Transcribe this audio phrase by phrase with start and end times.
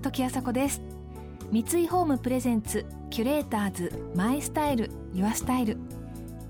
[0.00, 0.80] 時あさこです。
[1.50, 5.76] 三井ホームプレゼンツキュレーターズマイスタイルユアスタイル。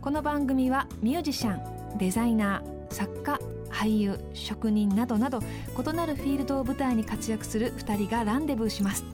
[0.00, 1.56] この番組はミュージシャ
[1.94, 3.40] ンデザイナー作家
[3.70, 9.04] 俳優職人などなど異なるフィールドを舞台に活躍する2人がランデブーします。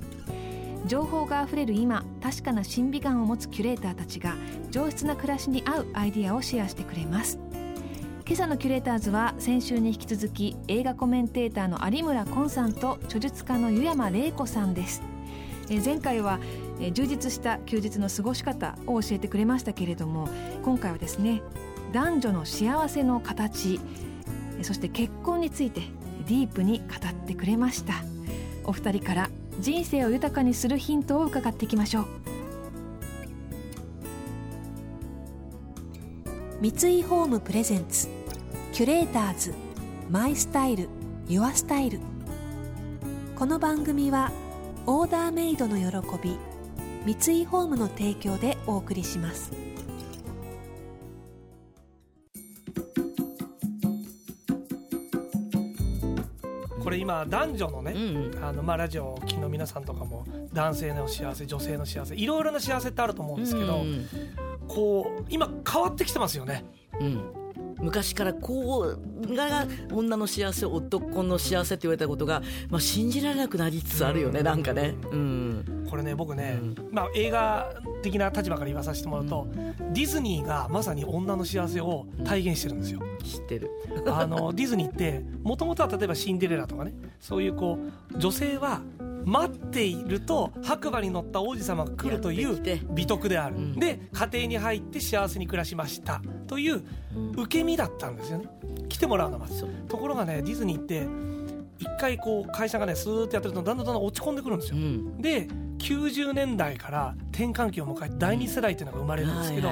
[0.86, 4.34] 情報があふれる今確かな審美眼を持つキュレーターたちが
[4.70, 7.38] 上質な暮らしに合うアイディアをシェアしてくれます。
[8.26, 15.02] 今朝のキュレーターズは先週に引き続き映画コメンテーターの有村昆さんと著述家の湯山玲子さんです。
[15.84, 16.38] 前回は
[16.92, 20.28] 充実した休日の過ごし方を教えてくれましたけれども
[20.62, 21.42] 今回はですね
[21.92, 23.78] 男女の幸せの形
[24.62, 25.82] そして結婚について
[26.26, 27.92] ディープに語ってくれました。
[28.64, 32.33] お二人から人生を豊かにするヒントを伺っていきましょう。
[36.64, 38.08] 三井ホームプレゼンツ。
[38.72, 39.52] キュレーターズ。
[40.08, 40.88] マイスタイル。
[41.28, 42.00] ユアスタイル。
[43.36, 44.32] この番組は
[44.86, 45.84] オーダーメイドの喜
[46.22, 46.38] び。
[47.04, 49.52] 三井ホームの提供でお送りします。
[56.82, 57.98] これ今男女のね、う
[58.38, 64.06] んあのまあラジオをお聞きの皆さんとかも男性の幸せ女性の幸せいろいろな幸せってあると思うんですけど、うん
[64.68, 66.64] こう今変わってきてますよね。
[67.00, 67.44] うん
[67.80, 74.94] 昔からこうが女の幸せ男の幸せって言われたことが、まあ、信じられなくなりつつあるよね、うんなんかね。
[75.10, 79.46] うんこれね僕ね、うんまあ、映画的な立場から言わさせてもらうと、
[79.92, 83.00] ディズニーがまさに女の幸せを体現してるんですよ。
[83.22, 83.70] 知ってる。
[84.06, 87.78] あのディズニーってもともとは例えばシンデレラとかねそういうこ
[88.14, 88.80] う女性は
[89.24, 93.78] 待っていると白馬に乗った王子様が来るという美徳である、うん。
[93.78, 96.82] で家庭に入って幸せに暮らしましたという
[97.36, 98.46] 受け身だったんですよね。
[98.88, 101.06] 来てもらうのはまずところがねディズニーって
[101.78, 105.20] 一回こう会社がねスーッとやってるとだんだんだんだん落ち込んでくるんですよ、うん。
[105.20, 105.48] で
[105.78, 109.70] 90年代から転換期を迎えて第二世代っていうのが生まれるんですけど、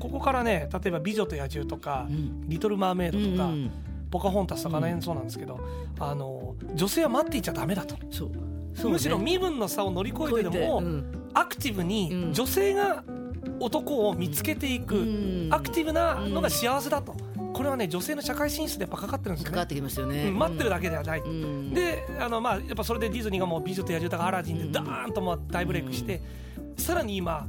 [0.00, 3.70] ここからね例えば「美女と野獣」とかうん「リトル・マーメイド」とか、うん。
[4.10, 5.58] ポカホンタスとかあの辺そうなんですけど、
[5.98, 8.30] あの女性は待っていちゃダメだと、そう
[8.82, 8.90] ね。
[8.90, 11.30] むしろ身分の差を乗り越えてでも、うん。
[11.34, 13.04] アクティブうんに女性が
[13.60, 15.48] 男を見つけていく、うん。
[15.52, 17.16] アクティブなのが幸せだと、
[17.52, 19.52] これはね女性の社会進出でやっぱかかってるんですよね。
[19.52, 20.24] 関わっ、てきますよね。
[20.28, 21.74] うん待ってるだけではない、うん。
[21.74, 26.22] であの、まあ、やっぱそれでディズニーがもう「美女と野獣」とか「アラジン」でダーンともう大ブレイクして、
[26.76, 27.46] さらに今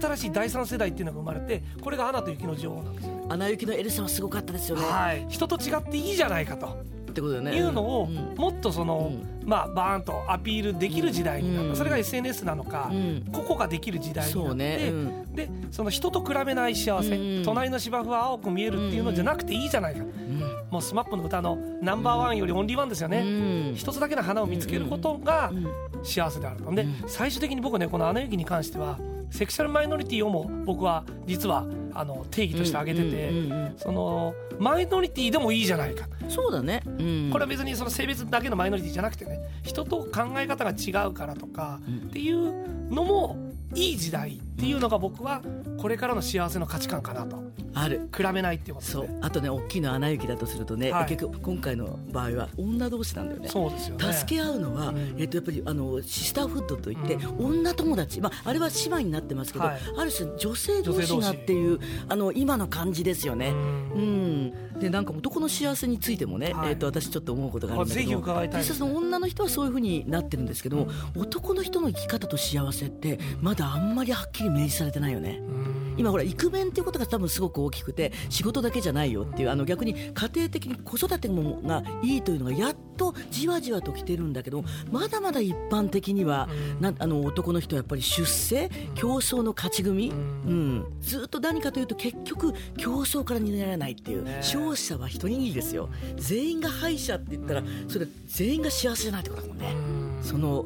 [0.00, 3.26] 新しい第三世代っていうのが生まれてこれが「アナと雪の女王」なんですよね。
[3.30, 4.82] アナ雪のエルサはすごかったですよね。
[4.84, 6.82] はい、人と違っていいじゃないかと
[7.18, 7.56] ってことよね。
[7.56, 8.34] いうのをうん。
[8.36, 9.12] もっとその、
[9.44, 11.76] まあバーンとアピールできる時代になった、うん。
[11.76, 13.24] それが SNS なのか、うん。
[13.32, 14.92] 個々ができる時代になって、
[15.34, 17.44] でその人と比べない幸せ、うん。
[17.44, 20.38] 隣の芝生は青く見えるっていうのじゃなくていいじゃないか、うん。
[20.70, 23.74] もう SMAP の歌のナンバーワンよりオンリーワンですよね、うん。
[23.74, 26.04] 一つだけの花を見つけることがうん。
[26.04, 26.70] 幸せであると。
[26.72, 26.94] で、うん。
[27.06, 28.98] 最終的に僕ねこの「アナ雪」に関しては
[29.30, 33.32] セクシャルマイノリティをも僕は実はあの定義として挙げてて、
[33.76, 36.82] そのマイノリティでもいいじゃないか、そうだね。
[36.86, 37.28] うん。
[37.32, 42.08] これは別にその性別だけのマイノリティじゃなくてね人と考え方が違うからとかうん。
[42.08, 43.36] っていうのも
[43.74, 45.40] いい時代っていうのが僕は
[45.80, 47.38] これからの幸せの価値観かなと。
[47.74, 48.08] ある。
[48.16, 49.08] 比べないっていうことそう。
[49.20, 51.06] あとね大きいのアナ雪だとするとね、はい。
[51.06, 53.48] 結局今回の場合は女同士なんだよね。
[53.48, 54.12] そうですよね。
[54.12, 55.14] 助け合うのは、うん。
[55.16, 59.80] えっとやっぱりあのシスターフッドといって、う女友達、まあ、あれは姉妹になってますけど、はい。
[59.96, 63.50] ある種女性同士がっていうあの今の感じですよね。
[63.50, 64.46] ううん。
[64.46, 66.70] ん、でなんか男の幸せについてもね、はい。
[66.70, 75.40] えっと私ちょっと思うことがあるんだけどぜひ伺いたいです実際その女の人はそういうふうになってるんですけども、男の人の生き方と幸せってまだあんまりはっきり明示されてないよね。
[75.40, 75.94] うん。
[75.98, 86.80] 今ほらイクメンっていうことが多分すごく大きくて仕事だけじゃないよっていうあの逆に家庭的に子育てもがいいというのがやっとじわじわと来てるんだけどまだまだ一般的にはうん。
[86.80, 90.76] なあの男の人はやっぱり出世競争の勝ち組、ううん。
[90.78, 95.88] ん、ずっと何かというと結局競争から逃げられないっていう、ね勝者は一握りですよ。
[96.16, 100.22] 全員が敗者って言ったらそれ全員が幸せじゃないってことだもんね、うん。
[100.22, 100.64] その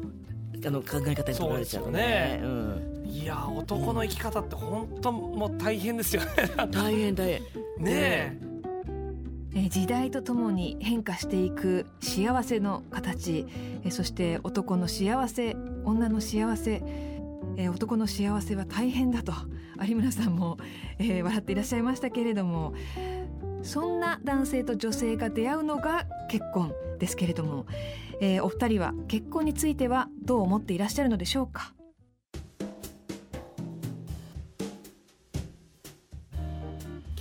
[0.65, 2.39] あの考え方に取られちゃうとね。
[2.41, 6.29] そううん、いや男の生き方って本当もう大変ですよね。
[6.71, 7.41] 大変大変。
[7.41, 8.37] ねえ。
[9.55, 13.45] えー時代とともに変化していく幸せの形。
[13.83, 15.55] えーそして男の幸せ
[15.85, 16.81] 女の幸せ。
[17.55, 19.31] えー男の幸せは大変だと。
[19.87, 20.57] 有村さんも、
[20.97, 22.73] えー笑っていらっしゃいましたけれども。
[23.61, 27.65] そんな男性と女性が出会うのが結婚ですけれども、
[28.19, 31.73] えーお二人は結婚についてはどう思っていらっしゃるのでしょうか？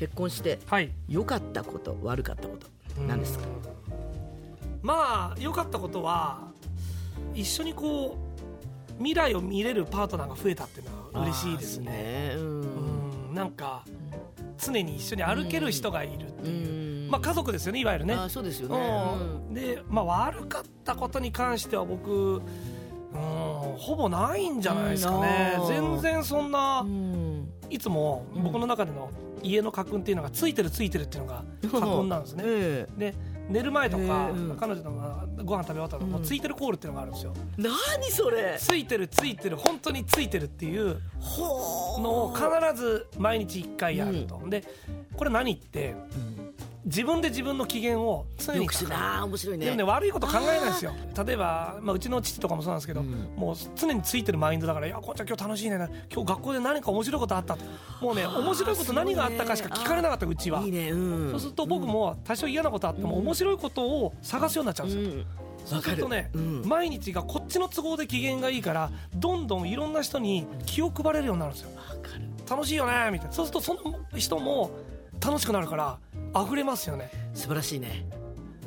[0.02, 0.90] 結婚してはい。
[1.08, 2.66] 良かったこと悪かったこと
[3.06, 3.44] 何ですか？
[3.46, 3.52] うん
[4.82, 6.40] まあ良かったことは
[7.34, 11.84] 一緒にこう未来を見れるパートナーが増えたっていうのは嬉しいですね。
[11.86, 12.34] ね。
[12.36, 12.60] うん。
[13.28, 13.34] うん。
[13.34, 13.84] なんか
[14.58, 17.10] 常に一緒に歩ける人がいるってういう、ん。
[17.12, 18.14] まあ家族ですよねいわゆるね。
[18.14, 18.76] あそうですよね。
[19.48, 19.54] うん。
[19.54, 22.42] で、まあ、悪かったことに関しては僕、うん、
[23.78, 25.58] ほぼないんじゃないですかね。
[25.68, 27.11] 全然そんなうん
[27.70, 29.10] いつも僕の中での
[29.42, 32.42] 家の家訓っていうのがついてるついてるっていうのが家訓なんですね。
[32.46, 33.14] えで
[33.48, 38.56] 寝る前とか、彼女とまあご飯食べ終わったらもうついてるコールっていうのがあるんですよ、え何それ？
[38.58, 42.46] ついてるついてる本当についてるっていうほのを必
[42.80, 44.64] ず毎日1回やると、で
[45.16, 45.96] これ何って
[46.84, 49.66] 自分で自分の機嫌を常によくし面白いね。
[49.66, 50.92] でもね悪いこと考えないですよ。
[51.24, 53.28] 例えば、まあ、うちの父とかもそうなんですけど、うん。
[53.36, 55.76] もう常についてるマインドだから「いやこうちゃん今日楽しいね
[56.12, 57.64] 今日学校で何か面白いことあった」と。
[58.00, 60.60] もうねはあ面白いこと何があったかしか聞かれなかったうちは。
[60.60, 61.30] いいねうん。
[61.30, 65.26] そうすると僕も多少嫌なことあっても面白いことを探すようになっちゃうんですよ、うん。
[65.64, 66.62] そうするとね、うん。
[66.66, 71.70] 毎日がこっちの都合で機嫌がいいからどんどんいろんな人に気を配れるようになるんですよ。
[72.50, 73.32] 楽しいよねみたいな。
[73.32, 73.80] そうするとその
[74.16, 74.70] 人も
[75.24, 75.98] 楽しくなるから
[76.34, 77.10] 溢れますよね。
[77.34, 78.06] 素晴らしいね。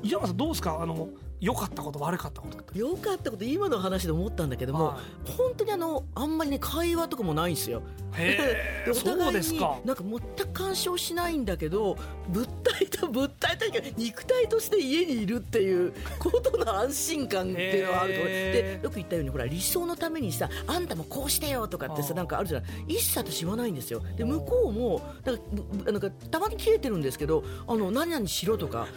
[0.03, 0.79] 伊山さんどうですか？
[0.81, 1.09] あの
[1.45, 2.79] 良かったこと悪かったことって。
[2.79, 4.99] よかったこと今の話で思ったんだけども、は
[5.37, 7.83] 本当にあのあんまりね会話とかもないんですよ。
[8.13, 9.79] へえ おそう互いにですか。
[9.85, 11.97] なんか全く干渉しないんだけど
[12.29, 18.33] 物体と物体というか肉体として家にいるっていう ことの安心感っていうのはあると思う。
[18.33, 24.01] でよく言ったようにほら理想のためにさあんたもこうしてよとかってさなんかあるじゃない一切私言わないんですよ。
[24.17, 28.87] で向こうもなんかぶなんかたまに切れてるんですけどあの何々しろとか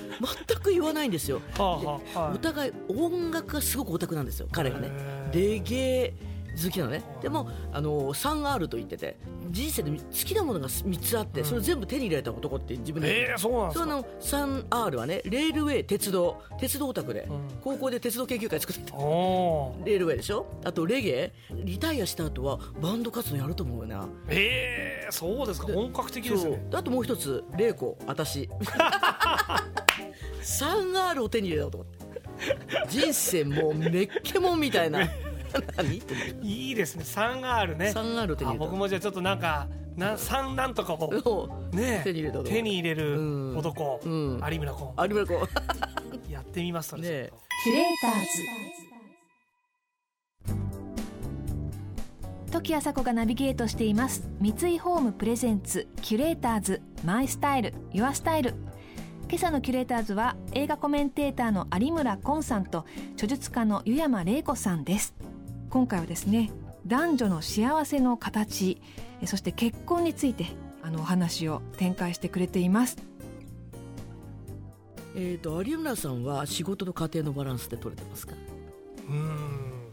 [0.47, 1.43] 全く言わないんですよ。
[1.59, 4.91] はあはあはいお互い音楽がすごくオタクなんですよ彼がね。
[4.93, 6.15] へレゲエ
[6.63, 7.03] 好きなのね。
[7.21, 9.17] でもあの 3R と言ってて
[9.51, 13.31] 人生で好きなものが3つあって、それを全部手に入れた男って自分で。
[13.31, 17.29] えー、そうなんその 3R はねレールウェイ鉄道鉄道オタクで、ん。
[17.63, 18.97] 高校で鉄道研究会作ってた。
[18.97, 20.47] レールウェイでしょ？
[20.65, 21.33] あとレゲエ
[21.65, 24.09] リタイアした後はバンド活動やると思うよな。
[24.29, 25.69] えー、そうですか。
[25.73, 26.67] 本格的ですね。
[26.73, 28.49] あともう一つ玲子私。
[30.43, 31.85] 3R を手に入れた男
[32.89, 35.01] 人生もうめっけもんみたいな。
[35.77, 36.03] 何？
[36.43, 37.05] いいですね。
[37.05, 37.93] 3R ね。
[37.95, 38.71] 3R を手にあ入れた。
[38.71, 43.57] 僕もじゃあちょっとなんかな3なんとかを ね手に入れた男手に入れるうん。
[43.59, 44.41] 男、うん。
[44.51, 45.49] 有村君あれもこ
[46.31, 47.33] やってみますねえ。
[47.65, 48.27] キュレーターズ。
[52.51, 54.29] 時あさこがナビゲートしています。
[54.41, 58.55] 三井ホームプレゼンツキュレーターズマイスタイルユアスタイル
[59.31, 65.15] 今朝のキュレーターズは映画コメンテーターの有村昆さんと著述家の湯山玲子さんです。
[65.69, 66.51] 今回はですね
[66.87, 68.81] 男女の幸せの形
[69.21, 70.47] えそして結婚について
[70.83, 72.97] あのお話を展開してくれています。
[75.15, 78.33] えー、と有村さんは仕事と家庭のバランスで取れてますか？
[79.11, 79.93] うん。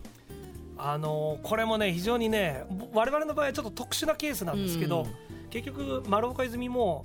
[0.78, 5.50] あのこれもね非常にね我々の場合はちょっと特殊なケースなんですけど、うん。
[5.50, 7.04] 結局丸岡泉も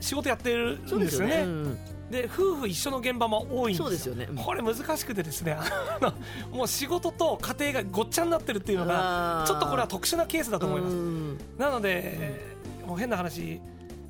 [0.00, 1.42] 仕事やってるんですよね。
[1.44, 1.78] うん
[2.10, 4.16] で夫婦一緒の現場も多いんですよ。
[4.16, 4.26] ね。
[4.28, 4.36] うん。
[4.36, 6.12] これ難しくてですねあの
[6.50, 10.96] もう仕事と家庭がごっちゃになってるっていうのがちょっとこれは特殊なケースだと思います。
[10.96, 11.38] うん。
[11.56, 13.60] なので、もう変な話、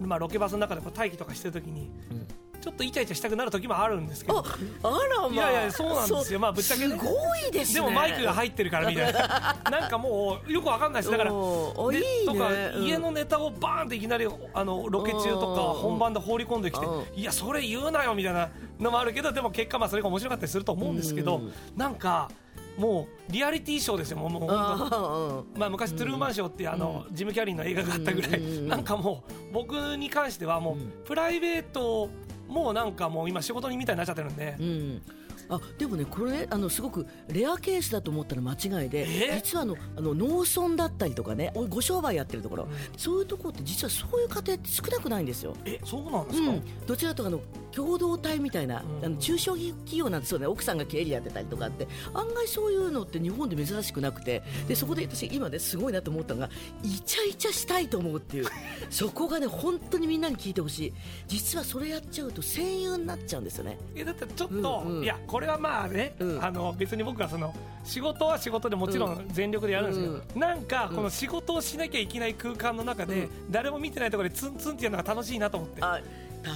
[0.01, 2.27] まあ、ロケバスの中でこう待機とかしてる時に、うん
[2.61, 4.39] ちょっとイチャイチャしたくなる時もあるんですけど。
[4.39, 4.45] あ
[4.83, 5.51] あらまあ。
[5.51, 6.39] いやいやそうなんですよ。
[6.39, 6.99] まあぶっちゃけね。
[6.99, 7.11] すご
[7.49, 7.75] いですね。
[7.75, 9.57] でもマイクが入ってるからみたいな。
[9.71, 11.11] なんかもうよくわかんないです。
[11.11, 12.03] だからいいね。
[12.27, 12.85] とかうん。
[12.85, 21.53] 家のネタをバーンっていきなりあのロケ中とかうん本番で放り込んできてういやそれ言うなよみたいなのもあるけどでも結果まあそれが面白かったりすると思うんですけどうん。
[21.77, 22.31] なんか
[22.77, 28.69] もうリアリティショーですよもうもう本当まあ、昔、トゥルーマンショーっていうあの、ジム・キャリーの映画があったぐらい、うん。
[28.69, 30.93] なんかもう僕に関してはもう、うん。
[31.05, 32.09] プライベート
[32.51, 35.03] もうなんかもう今仕事にみたいになっちゃってるんで、うん。
[35.51, 39.43] あでもねこれねあのすごくレアケースだと思ったら間違いでえ？
[39.43, 42.71] 実はあのあの農村だったりとかねおご商売やってるところ、うん。
[42.97, 45.57] そういうところって実はそういう家庭って少なくないんですよ。
[45.65, 47.41] えそうなんですか、うん、どちらかというとあの
[47.73, 50.47] 共同体みたいな、うんあの中小企業なんてそうね。
[50.47, 51.87] 奥さんが経理やってたりとかって。
[52.15, 54.43] 案外そういうのって日本で珍しくなくて。
[54.69, 56.51] でそこで私今ねすごいなと思ったのが
[56.83, 58.47] イチャイチャしたいと思うっていう。
[58.91, 60.93] そこがね本当にみんなに聞いてほしい。
[61.27, 63.79] 実はそれやっちゃうと戦友になっちゃうんですよね。
[63.95, 65.05] えだってちょっと、うんうん。
[65.05, 66.45] いやこれはまあね、うん。
[66.45, 67.55] あの別に僕はその
[67.85, 73.31] 仕事は仕事でもちろん全力でやるんですけど、なんかこの仕事をしなきゃいけない空間の中で、うん。
[73.51, 75.83] 誰も見てないところでツンツンっていうのが楽しいなと思って。
[75.83, 76.01] あ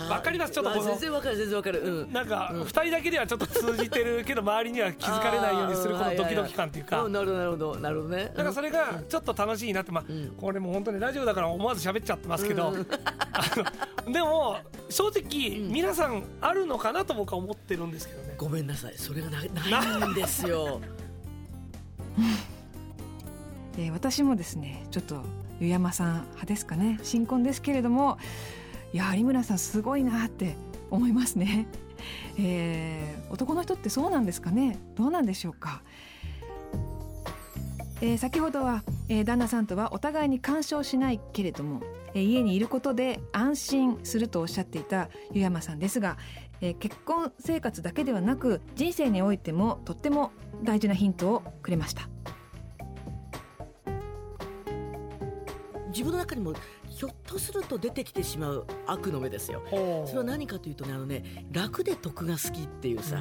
[0.09, 0.53] わかります？
[0.55, 7.07] ちょっとこの全然わかる全然わかる、うん、なんかうん2人だけではちょっと通じてるけど周りには気づかれないようにするこのドキドキ感っていうか。
[7.07, 8.25] なるほどなるほどなるほどね。
[8.29, 10.31] だからそれがちょっと楽しいなって、まあうん。
[10.41, 12.73] これも本当にラジオだから思わず喋っちゃってますけど、
[14.11, 14.57] でも
[14.95, 15.73] 正直、うん。
[15.73, 18.35] 皆さんあるのかなと僕は思ってるんですけどね。
[18.39, 18.95] ごめんなさい。
[18.97, 20.81] それがなないんですよ。
[23.77, 25.21] えー私もですねちょっと
[25.59, 27.01] 湯山さん派ですかね。
[27.03, 28.19] 新婚ですけれども
[28.93, 30.55] いや有村さんすごいなって
[30.93, 31.67] 思いますね、
[32.39, 34.79] えー男の人ってそうなんですかね。
[34.95, 35.83] どうなんでしょうか、
[38.01, 41.81] えー先ほどは、えー旦那さんとはお互いに干渉しないけれども、
[42.14, 46.16] えー家にいることで安心するとおっしゃっていた湯山さんですが、
[46.61, 50.30] えー結婚生活だけではなく人生においてもとっても
[50.62, 52.09] 大事なヒントをくれました。
[55.88, 56.54] 自分の中にも
[56.88, 59.62] ひょっとすると出てきてしまう悪の目ですよ。
[60.06, 63.21] それは何かというとねあのね楽で得が好きっていうさ、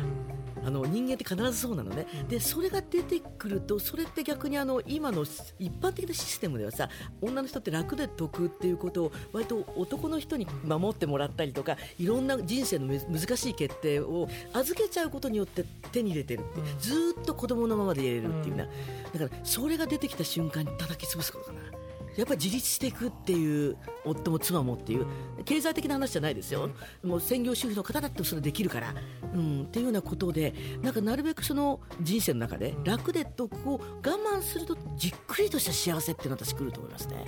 [0.65, 2.27] あの人間って必ずそうなのね、うん。
[2.27, 6.89] でそれが出てくるとそれって逆にあの今の一般的なシステムではさ
[7.21, 16.63] 女の人って楽で得っていうことを割と男の人に守ってもらったりとかいろんな人生のむ難しい決定を預けちゃうことによって手に入れてるって、う。
[16.63, 16.79] ん。
[16.79, 21.82] ずーっと子供のままでいれるっていうな、だからそれが出てきた瞬間に叩き潰すことかな。
[22.15, 25.05] やっぱり自立していくっていう夫も妻もっていう
[25.45, 26.69] 経済的な話じゃないですよ、
[27.03, 28.93] もう専業主婦の方だってそれできるから、
[29.33, 37.25] うん、っていうようなことでなんかなるべくその人生の中で楽で得を我慢するとじっくりとした幸せっていうのは私来ると思いますね。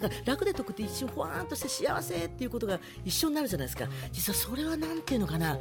[0.00, 3.88] だから楽で得って一瞬ほわーんとして幸せっていうことが一緒になるじゃないですか。
[4.12, 5.58] 実はそれはなんていうのかな。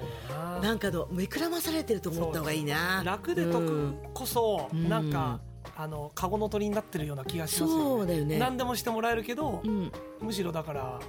[0.61, 3.03] なんかの目くらまされてると思った方がいいな。
[3.05, 4.89] 楽で得こそ、うん。
[4.89, 5.39] なんか
[5.75, 7.83] あのカゴの鳥になってるような気がしますよね。
[7.83, 8.37] そうだよね。
[8.37, 9.91] 何でもしてもらえるけど、うん。
[10.21, 10.99] むしろだから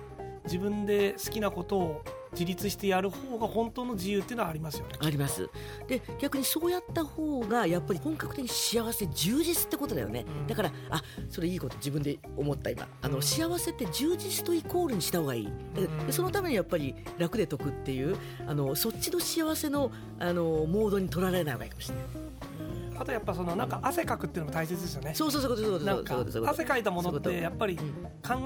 [0.44, 2.02] 自分で好きなことを
[2.32, 4.94] 自立してやる方が本当の自由っていうのはありますよね。
[5.00, 5.48] あります。
[5.86, 10.46] で逆にそうやった方がやっぱり本格的に幸せ充実ってことだよね、うん。
[10.46, 12.88] だからあそれいいこと自分で思った今。
[13.02, 13.22] あの、うん。
[13.22, 15.48] 幸せって充実とイコールにした方がいい。
[15.74, 16.06] でうん。
[16.06, 18.16] でそのためにやっぱり楽で得っていう
[18.46, 22.23] あのそっちの幸せのあのモードに取られない方がいいかもしれない
[22.98, 25.14] あとやっぱそのなんか汗かくっていうのも大切ですよね。
[25.14, 27.82] そうそうそうそうそうなんか汗かいたものってやっぱり考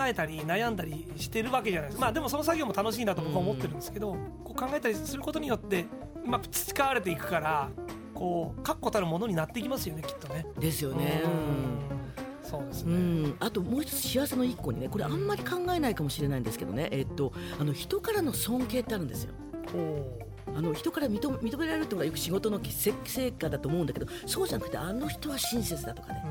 [0.06, 5.86] えたり悩んだりしてるわけじゃないですかまあでもその作業も楽しいなと僕は思ってるんですけどこう考えたりすることによって
[6.24, 7.68] まあ培われていくから
[8.14, 19.34] こう確固たるものになっていきますよねきっとねですよねうん、そうですねうん、あともう一つ幸せの一個にねこれあんまり考えないかもしれないんですけどねえっとあの人からの尊敬ってあるんですよ
[19.74, 26.24] おあの人から認め認められるってことはよく仕事のせ成果だと思うんだけどそうじゃなくてあの人は親切だとかね。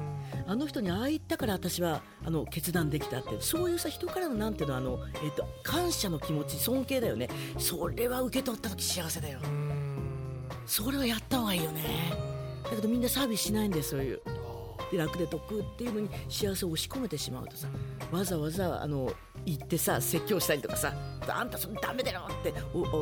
[0.46, 7.30] あの人にああ言ったから私はあの決断できたってそういうさ人からのなんていうのあの、えっと感謝の気持ち尊敬だよね。
[7.58, 9.40] それは受け取った時幸せだよ。
[9.44, 10.02] うん。
[10.66, 11.84] それはやった方がいいよね。
[12.64, 14.22] だけどみんなサービスしないんですそういう。
[14.92, 17.68] で楽で得っていうのに幸せを押し込めてしまうとさ
[18.12, 19.12] わざわざあの
[19.46, 20.94] 行ってさ説教したりとかさ
[21.30, 22.54] あんたそれダメだよって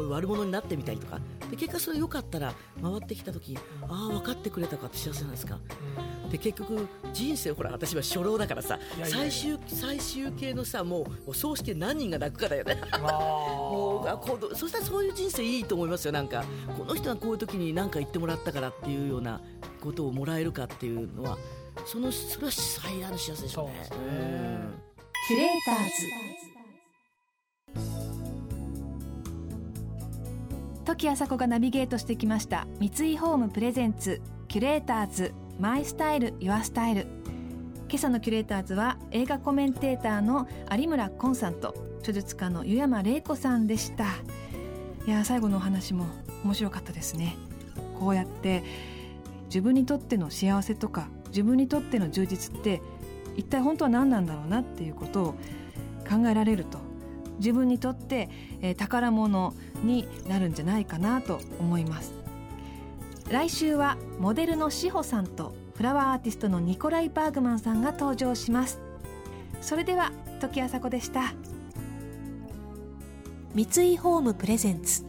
[0.09, 1.19] 悪者になってみたりとか。
[1.49, 5.59] で結果それ良かったら回ってきた時ああ分かってくれたかって幸せなんですか。
[6.31, 12.81] で結局人生ほら私は初老だからさ最終最終形のさもうお葬式で何人が泣くかだよね。
[12.91, 16.43] あ もうあーこうそしたらそういう人生いいと思いますよなんか。
[16.77, 19.39] この人がこういう時に何か言ってもらったからっていうような
[19.81, 21.37] ことをもらえるかっていうのは
[21.85, 24.94] そのそれは最大の幸せでしょうね
[25.27, 26.07] キュレーターズ。
[30.85, 32.67] 時あさこがナビゲートしてきました。
[32.79, 34.21] 三井ホームプレゼンツ。
[34.47, 35.33] キュレーターズ。
[35.59, 36.35] マイスタイル。
[36.39, 37.07] ユアスタイル。
[37.89, 44.05] 今朝のキュレーターズは映画コメンテーターの有村昆さんと著述家の湯山玲子さんでした。
[45.07, 46.05] いや最後のお話も
[46.43, 47.35] 面白かったですね。
[47.99, 48.61] こうやって
[49.45, 52.83] 自分にとっての幸せとか自分にとっての充実って
[53.37, 55.25] 一体本当は何なんだろうなっていうことを
[56.09, 56.79] 考えられると
[57.39, 58.29] 自分にとって、
[58.61, 62.13] えー宝物になるんじゃないかなと思います。
[63.29, 68.79] 来週はモデルの志保さんとフラワーアーティストのニコライ・バーグマンさんが登場します。
[69.61, 71.33] それでは時あさこでした。
[73.53, 73.63] 三
[73.93, 75.05] 井ホームプレゼンツ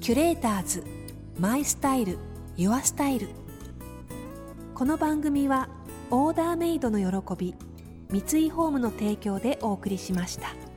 [0.00, 0.84] キュレーターズ
[1.38, 2.18] マイスタイル
[2.56, 3.28] ユアスタイル。
[4.74, 5.68] この番組は
[6.12, 7.54] オーダーメイドの喜び
[8.10, 10.69] 三井ホームの提供でお送りしました。